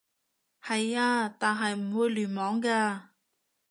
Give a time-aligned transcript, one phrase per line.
[0.63, 3.01] 係啊，但係唔會聯網嘅